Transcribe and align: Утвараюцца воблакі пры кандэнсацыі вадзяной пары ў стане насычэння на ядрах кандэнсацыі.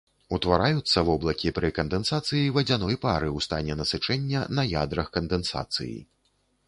Утвараюцца 0.35 1.01
воблакі 1.09 1.51
пры 1.57 1.69
кандэнсацыі 1.79 2.49
вадзяной 2.57 2.97
пары 3.05 3.29
ў 3.37 3.47
стане 3.49 3.73
насычэння 3.83 4.41
на 4.61 4.67
ядрах 4.83 5.07
кандэнсацыі. 5.19 5.97